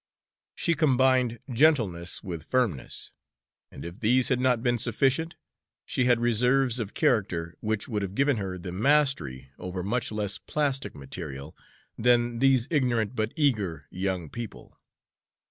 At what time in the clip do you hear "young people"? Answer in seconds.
13.91-14.75